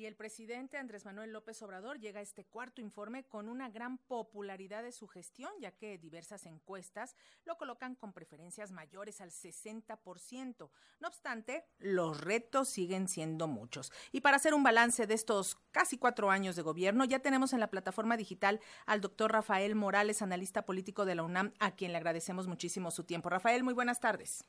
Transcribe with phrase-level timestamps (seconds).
[0.00, 3.98] Y el presidente Andrés Manuel López Obrador llega a este cuarto informe con una gran
[3.98, 10.70] popularidad de su gestión, ya que diversas encuestas lo colocan con preferencias mayores al 60%.
[11.00, 13.92] No obstante, los retos siguen siendo muchos.
[14.10, 17.60] Y para hacer un balance de estos casi cuatro años de gobierno, ya tenemos en
[17.60, 21.98] la plataforma digital al doctor Rafael Morales, analista político de la UNAM, a quien le
[21.98, 23.28] agradecemos muchísimo su tiempo.
[23.28, 24.46] Rafael, muy buenas tardes.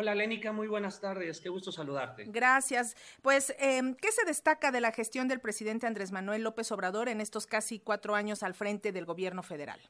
[0.00, 1.40] Hola, Lénica, muy buenas tardes.
[1.40, 2.22] Qué gusto saludarte.
[2.28, 2.96] Gracias.
[3.20, 7.20] Pues, eh, ¿qué se destaca de la gestión del presidente Andrés Manuel López Obrador en
[7.20, 9.80] estos casi cuatro años al frente del gobierno federal?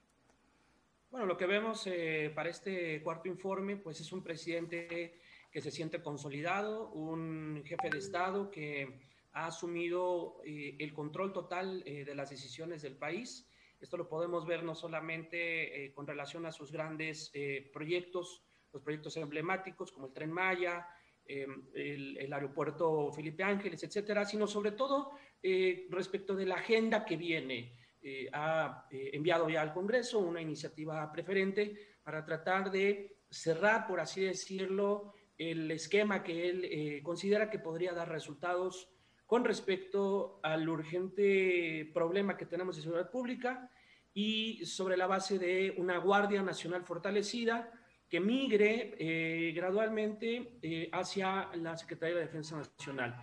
[1.11, 5.21] Bueno, lo que vemos eh, para este cuarto informe, pues es un presidente
[5.53, 9.01] que se siente consolidado, un jefe de Estado que
[9.33, 13.47] ha asumido eh, el control total eh, de las decisiones del país.
[13.79, 18.83] Esto lo podemos ver no solamente eh, con relación a sus grandes eh, proyectos, los
[18.83, 20.87] proyectos emblemáticos como el Tren Maya,
[21.25, 27.05] eh, el, el, aeropuerto Felipe Ángeles, etcétera, sino sobre todo eh, respecto de la agenda
[27.05, 27.79] que viene.
[28.01, 34.01] Eh, ha eh, enviado ya al Congreso una iniciativa preferente para tratar de cerrar, por
[34.01, 38.89] así decirlo, el esquema que él eh, considera que podría dar resultados
[39.27, 43.71] con respecto al urgente problema que tenemos de seguridad pública
[44.15, 47.71] y sobre la base de una Guardia Nacional fortalecida
[48.09, 53.17] que migre eh, gradualmente eh, hacia la Secretaría de Defensa Nacional.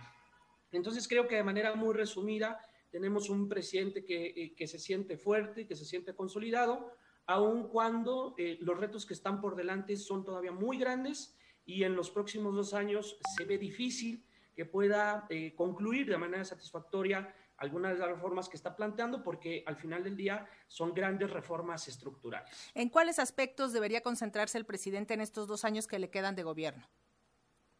[0.72, 5.16] Entonces creo que de manera muy resumida tenemos un presidente que, eh, que se siente
[5.16, 6.92] fuerte, que se siente consolidado,
[7.26, 11.96] aun cuando eh, los retos que están por delante son todavía muy grandes y en
[11.96, 17.92] los próximos dos años se ve difícil que pueda eh, concluir de manera satisfactoria algunas
[17.92, 22.70] de las reformas que está planteando, porque al final del día son grandes reformas estructurales.
[22.74, 26.42] ¿En cuáles aspectos debería concentrarse el presidente en estos dos años que le quedan de
[26.42, 26.86] gobierno?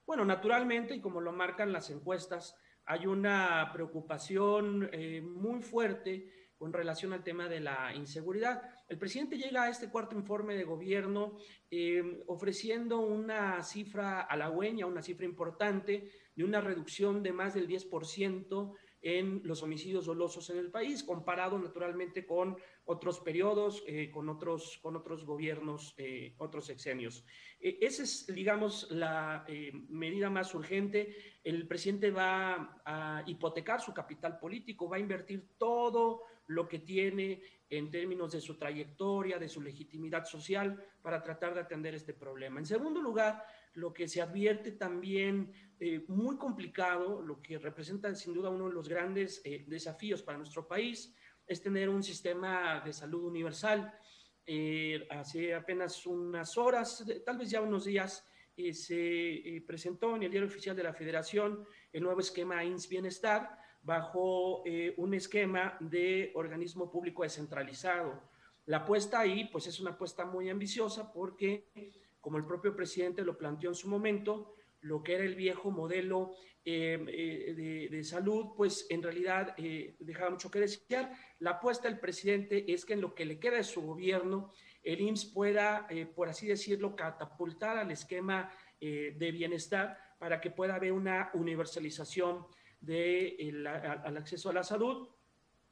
[0.06, 6.72] Bueno, naturalmente, y como lo marcan las encuestas, hay una preocupación eh, muy fuerte con
[6.72, 8.62] relación al tema de la inseguridad.
[8.88, 11.36] El presidente llega a este cuarto informe de gobierno
[11.70, 18.74] eh, ofreciendo una cifra halagüeña, una cifra importante de una reducción de más del 10%
[19.02, 24.78] en los homicidios dolosos en el país, comparado naturalmente con otros periodos, eh, con, otros,
[24.82, 27.24] con otros gobiernos, eh, otros sexenios.
[27.60, 31.16] Eh, esa es, digamos, la eh, medida más urgente.
[31.42, 37.42] El presidente va a hipotecar su capital político, va a invertir todo lo que tiene
[37.68, 42.60] en términos de su trayectoria, de su legitimidad social, para tratar de atender este problema.
[42.60, 43.44] En segundo lugar,
[43.76, 48.74] lo que se advierte también eh, muy complicado, lo que representa sin duda uno de
[48.74, 51.14] los grandes eh, desafíos para nuestro país,
[51.46, 53.92] es tener un sistema de salud universal.
[54.44, 58.26] Eh, hace apenas unas horas, tal vez ya unos días,
[58.56, 62.88] eh, se eh, presentó en el diario oficial de la Federación el nuevo esquema INS
[62.88, 64.64] Bienestar bajo
[64.96, 68.20] un esquema de organismo público descentralizado.
[68.64, 71.68] La apuesta ahí, pues es una apuesta muy ambiciosa porque
[72.26, 76.32] como el propio presidente lo planteó en su momento, lo que era el viejo modelo
[76.64, 81.12] eh, eh, de, salud, pues en realidad eh, dejaba mucho que desear.
[81.38, 84.50] La apuesta del presidente es que en lo que le queda de su gobierno,
[84.82, 85.86] el IMSS pueda,
[86.16, 88.50] por así decirlo, catapultar al esquema
[88.80, 92.44] de bienestar para que pueda haber una universalización
[92.80, 93.54] de
[94.04, 95.10] al acceso a la salud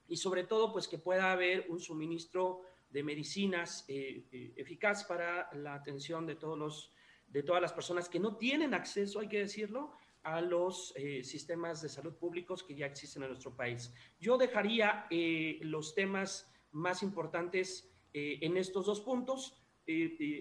[0.06, 2.62] y sobre todo, pues que pueda haber un suministro
[2.94, 6.93] de medicinas eh, eh, eficaz para la atención de, todos los,
[7.27, 9.91] de todas las personas que no tienen acceso, hay que decirlo,
[10.22, 13.93] a los eh, sistemas de salud públicos que ya existen en nuestro país.
[14.21, 19.61] Yo dejaría eh, los temas más importantes en estos dos puntos,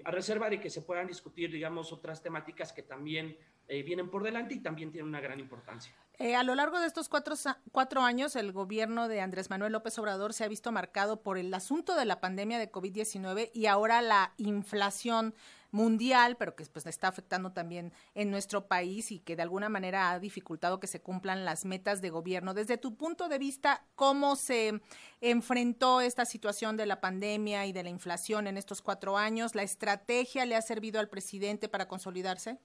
[0.06, 3.35] a reserva de que se puedan discutir, digamos, otras temáticas que también
[3.68, 5.96] vienen por delante y también tienen una gran importancia.
[6.19, 7.35] Eh, a lo largo de estos cuatro,
[7.72, 11.51] cuatro, años, el gobierno de Andrés Manuel López Obrador se ha visto marcado por el
[11.53, 15.34] asunto de la pandemia de COVID-19 y ahora la inflación
[15.72, 20.12] mundial, pero que pues está afectando también en nuestro país y que de alguna manera
[20.12, 22.53] ha dificultado que se cumplan las metas de gobierno.
[22.53, 24.82] Desde tu punto de vista, ¿cómo se
[25.20, 29.55] enfrentó esta situación de la pandemia y de la inflación en estos cuatro años?
[29.55, 32.59] ¿La estrategia le ha servido al presidente para consolidarse?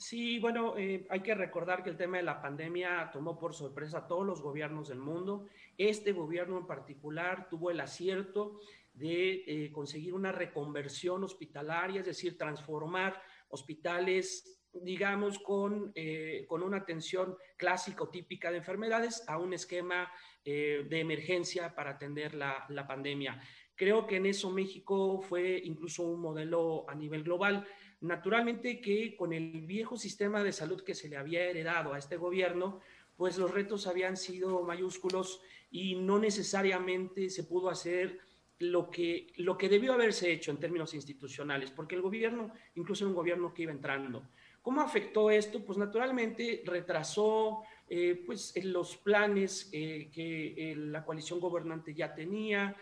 [0.00, 3.98] Sí, bueno, eh, hay que recordar que el tema de la pandemia tomó por sorpresa
[3.98, 5.46] a todos los gobiernos del mundo.
[5.76, 8.60] Este gobierno en particular tuvo el acierto
[8.94, 13.20] de eh, conseguir una reconversión hospitalaria, es decir, transformar
[13.50, 20.10] hospitales, digamos, con, eh, con una atención clásica o típica de enfermedades a un esquema
[20.42, 23.38] de emergencia para atender la, la pandemia.
[23.80, 27.66] Creo que en eso México fue incluso un modelo a nivel global
[28.00, 32.16] Naturalmente que con el viejo sistema de salud que se le había heredado a este
[32.16, 32.80] gobierno,
[33.16, 38.18] pues los retos habían sido mayúsculos y no necesariamente se pudo hacer
[38.58, 43.14] lo que, lo que debió haberse hecho en términos institucionales, porque el gobierno, incluso un
[43.14, 44.22] gobierno que iba entrando.
[44.62, 45.64] ¿Cómo afectó esto?
[45.64, 52.76] Pues naturalmente retrasó eh, pues, los planes eh, que eh, la coalición gobernante ya tenía,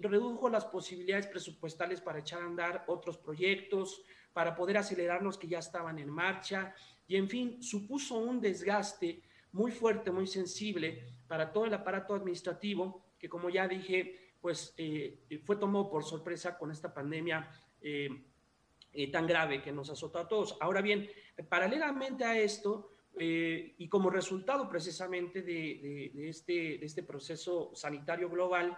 [0.00, 5.48] redujo las posibilidades presupuestales para echar a andar otros proyectos, para poder acelerar los que
[5.48, 6.74] ya estaban en marcha,
[7.06, 9.22] y en fin, supuso un desgaste
[9.52, 14.74] muy fuerte, muy sensible para todo el aparato administrativo, que como ya dije, pues
[15.44, 17.48] fue tomado por sorpresa con esta pandemia
[19.12, 20.56] tan grave que nos azotó a todos.
[20.60, 21.08] Ahora bien,
[21.48, 28.76] paralelamente a esto, eh, y como resultado precisamente de, este, este, proceso sanitario global,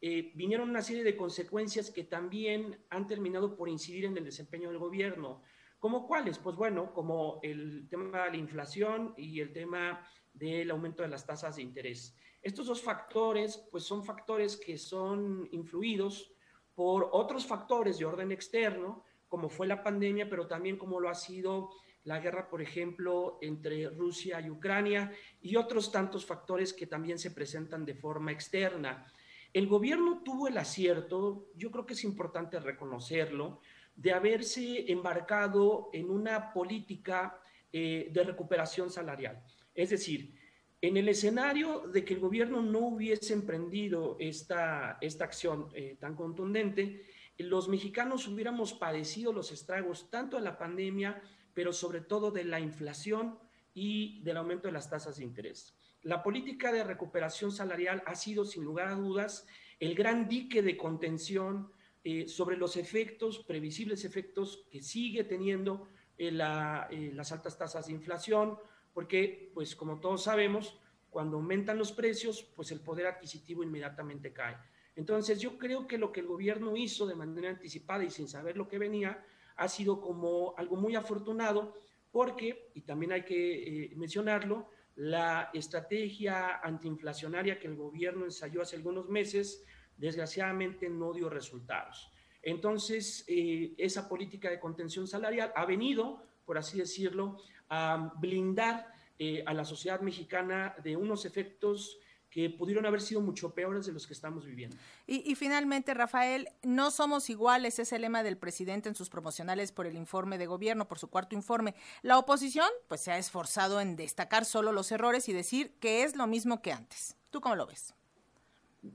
[0.00, 4.68] eh, vinieron una serie de consecuencias que también han terminado por incidir en el desempeño
[4.68, 5.42] del gobierno.
[5.78, 6.38] ¿Como cuáles?
[6.38, 11.26] Pues bueno, como el tema de la inflación y el tema del aumento de las
[11.26, 12.14] tasas de interés.
[12.42, 16.32] Estos dos factores, pues son factores que son influidos
[16.74, 21.14] por otros factores de orden externo, como fue la pandemia, pero también como lo ha
[21.14, 21.70] sido
[22.04, 25.10] la guerra, por ejemplo, entre Rusia y Ucrania
[25.40, 29.12] y otros tantos factores que también se presentan de forma externa.
[29.56, 33.62] El gobierno tuvo el acierto, yo creo que es importante reconocerlo,
[33.94, 37.40] de haberse embarcado en una política
[37.72, 39.42] eh, de recuperación salarial.
[39.74, 40.34] Es decir,
[40.82, 46.14] en el escenario de que el gobierno no hubiese emprendido esta, esta acción eh, tan
[46.16, 47.06] contundente,
[47.38, 51.22] los mexicanos hubiéramos padecido los estragos tanto de la pandemia
[51.54, 53.38] pero sobre todo de la inflación
[53.72, 55.74] y del aumento de las tasas de interés.
[56.06, 59.44] La política de recuperación salarial ha sido, sin lugar a dudas,
[59.80, 61.72] el gran dique de contención
[62.04, 67.92] eh, sobre los efectos, previsibles efectos que sigue teniendo eh, eh, las altas tasas de
[67.94, 68.56] inflación,
[68.94, 70.78] porque, pues como todos sabemos,
[71.10, 74.56] cuando aumentan los precios, pues el poder adquisitivo inmediatamente cae.
[74.94, 78.56] Entonces, yo creo que lo que el gobierno hizo de manera anticipada y sin saber
[78.56, 79.26] lo que venía,
[79.56, 81.74] ha sido como algo muy afortunado
[82.12, 89.08] porque, y también hay que mencionarlo, la estrategia antiinflacionaria que el gobierno ensayó hace algunos
[89.08, 89.64] meses,
[89.96, 92.10] desgraciadamente no dio resultados.
[92.42, 97.38] Entonces, eh, esa política de contención salarial ha venido, por así decirlo,
[97.68, 101.98] a blindar eh, a la sociedad mexicana de unos efectos
[102.30, 104.76] que pudieron haber sido mucho peores de los que estamos viviendo.
[105.06, 109.86] Y, finalmente, Rafael, no somos iguales, es el lema del presidente en sus promocionales por
[109.86, 111.74] el informe de gobierno, por su cuarto informe.
[112.02, 116.16] La oposición, pues se ha esforzado en destacar solo los errores y decir que es
[116.16, 117.16] lo mismo que antes.
[117.30, 117.94] ¿Tú cómo lo ves?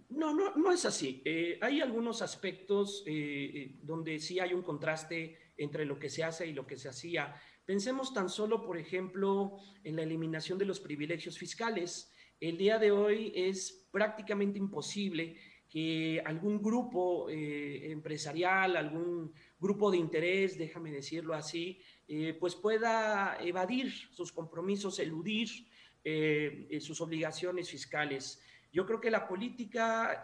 [0.10, 1.22] No, no, no es así.
[1.25, 6.24] Eh, hay algunos aspectos eh, eh, donde sí hay un contraste entre lo que se
[6.24, 7.36] hace y lo que se hacía.
[7.66, 12.11] Pensemos tan solo, por ejemplo, en la eliminación de los privilegios fiscales.
[12.41, 15.38] El día de hoy es prácticamente imposible
[15.69, 23.38] que algún grupo eh, empresarial, algún grupo de interés, déjame decirlo así, eh, pues pueda
[23.39, 25.67] evadir sus compromisos, eludir
[26.03, 28.41] eh, sus obligaciones fiscales.
[28.73, 30.19] Yo creo que la política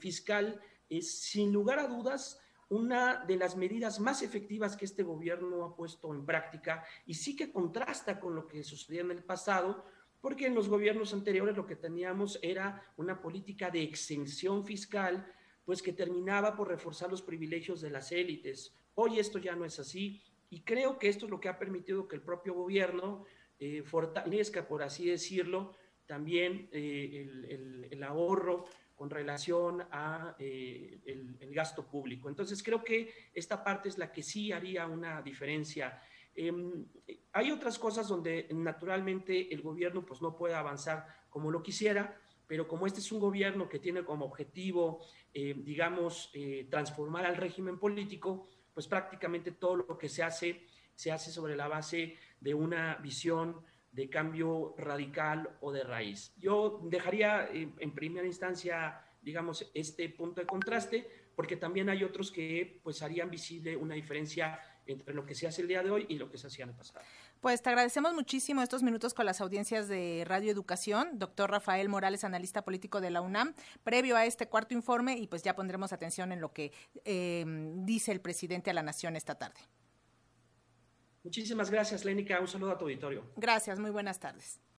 [0.00, 5.64] fiscal es, sin lugar a dudas, una de las medidas más efectivas que este gobierno
[5.64, 9.84] ha puesto en práctica y sí que contrasta con lo que sucedía en el pasado,
[10.20, 15.26] porque en los gobiernos anteriores lo que teníamos era una política de exención fiscal,
[15.64, 18.74] pues que terminaba por reforzar los privilegios de las élites.
[18.94, 22.08] Hoy esto ya no es así y creo que esto es lo que ha permitido
[22.08, 23.24] que el propio gobierno
[23.58, 25.74] eh, fortalezca, por así decirlo,
[26.06, 28.64] también eh, el, ahorro
[28.96, 32.28] con relación a eh, el, gasto público.
[32.28, 36.02] Entonces creo que esta parte es la que sí haría una diferencia
[36.42, 36.86] Em,
[37.34, 42.66] hay otras cosas donde naturalmente el gobierno pues no puede avanzar como lo quisiera, pero
[42.66, 45.04] como este es un gobierno que tiene como objetivo,
[45.34, 51.12] eh, digamos, eh, transformar al régimen político, pues prácticamente todo lo que se hace se
[51.12, 53.60] hace sobre la base de una visión
[53.92, 56.34] de cambio radical o de raíz.
[56.38, 61.06] Yo dejaría eh, en primera instancia, digamos, este punto de contraste,
[61.36, 65.62] porque también hay otros que pues harían visible una diferencia entre lo que se hace
[65.62, 67.00] el día de hoy y lo que se hacía en el pasado.
[67.40, 72.24] Pues te agradecemos muchísimo estos minutos con las audiencias de Radio Educación, doctor Rafael Morales,
[72.24, 76.32] analista político de la UNAM, previo a este cuarto informe y pues ya pondremos atención
[76.32, 76.72] en lo que
[77.04, 77.44] eh,
[77.76, 79.60] dice el presidente a la Nación esta tarde.
[81.22, 82.40] Muchísimas gracias, Lénica.
[82.40, 83.24] Un saludo a tu auditorio.
[83.36, 84.60] Gracias, muy buenas tardes.